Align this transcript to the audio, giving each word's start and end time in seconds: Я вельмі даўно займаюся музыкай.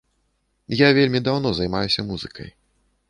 Я 0.79 0.89
вельмі 0.99 1.21
даўно 1.27 1.53
займаюся 1.59 2.07
музыкай. 2.09 2.49